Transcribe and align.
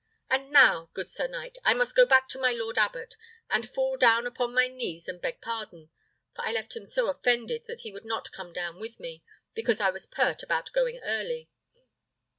And 0.31 0.49
now, 0.49 0.89
good 0.95 1.09
sir 1.11 1.27
knight, 1.27 1.59
I 1.63 1.75
must 1.75 1.95
go 1.95 2.07
back 2.07 2.27
to 2.29 2.39
my 2.41 2.49
lord 2.51 2.79
abbot, 2.79 3.15
and 3.51 3.69
fall 3.71 3.97
down 3.97 4.25
upon 4.25 4.51
my 4.51 4.67
knees 4.67 5.07
and 5.07 5.21
beg 5.21 5.41
pardon; 5.41 5.91
for 6.35 6.41
I 6.43 6.51
left 6.51 6.75
him 6.75 6.87
so 6.87 7.07
offended 7.07 7.67
that 7.67 7.81
he 7.81 7.91
would 7.91 8.03
not 8.05 8.31
come 8.31 8.51
down 8.51 8.79
with 8.79 8.99
me, 8.99 9.23
because 9.53 9.79
I 9.79 9.91
was 9.91 10.07
pert 10.07 10.41
about 10.41 10.71
going 10.73 10.97
early. 11.03 11.49